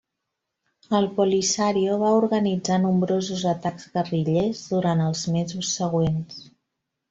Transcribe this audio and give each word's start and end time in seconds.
El 0.99 1.03
Polisario 1.19 1.97
va 2.05 2.15
organitzar 2.23 2.79
nombrosos 2.87 3.45
atacs 3.53 3.87
guerrillers 3.99 4.65
durant 4.75 5.07
els 5.13 5.25
mesos 5.41 5.75
següents. 5.79 6.45